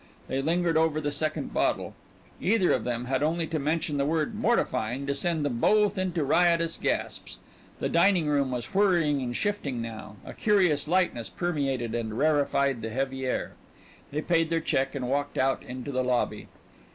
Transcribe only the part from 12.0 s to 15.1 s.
rarefied the heavy air. They paid their check and